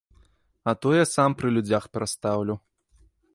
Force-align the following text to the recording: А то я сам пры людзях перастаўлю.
А 0.69 0.73
то 0.81 0.93
я 0.95 1.03
сам 1.09 1.37
пры 1.41 1.51
людзях 1.59 1.83
перастаўлю. 1.99 2.55